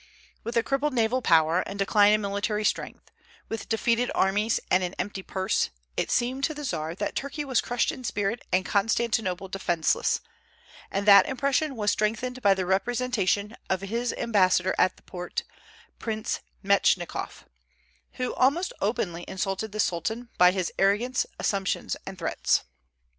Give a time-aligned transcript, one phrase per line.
[0.43, 3.11] With a crippled naval power and decline in military strength,
[3.49, 7.61] with defeated armies and an empty purse, it seemed to the Czar that Turkey was
[7.61, 10.19] crushed in spirit and Constantinople defenceless;
[10.89, 15.43] and that impression was strengthened by the representation of his ambassador at the Porte,
[15.99, 17.43] Prince Mentchikof,
[18.13, 22.63] who almost openly insulted the Sultan by his arrogance, assumptions, and threats.